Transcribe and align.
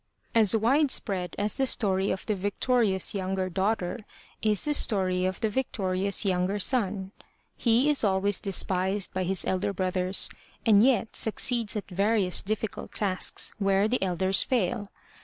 As 0.33 0.55
wide 0.55 0.89
spread 0.89 1.35
as 1.37 1.53
the 1.53 1.67
story 1.67 2.09
of 2.09 2.25
the 2.25 2.33
victorious 2.33 3.13
yoimger 3.13 3.53
daughter, 3.53 3.99
is 4.41 4.65
the 4.65 4.73
story 4.73 5.25
of 5.25 5.39
the 5.41 5.49
victorious 5.51 6.25
younger 6.25 6.57
son. 6.57 7.11
He 7.55 7.87
is 7.87 8.03
always 8.03 8.39
despised 8.39 9.13
by 9.13 9.25
his 9.25 9.45
elder 9.45 9.73
brothers, 9.73 10.31
and 10.65 10.81
yet 10.81 11.15
succeeds 11.15 11.75
at 11.75 11.87
various 11.87 12.41
difficult 12.41 12.95
tasks 12.95 13.53
where 13.59 13.87
the 13.87 14.01
elders 14.01 14.41
fail. 14.41 14.91